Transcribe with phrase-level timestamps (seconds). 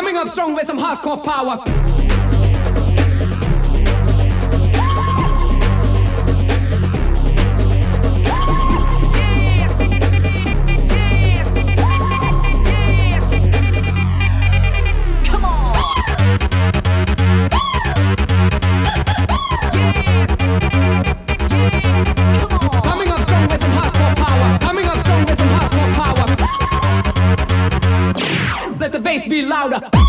[0.00, 1.89] Coming up strong with some hardcore power.
[29.68, 29.99] loud.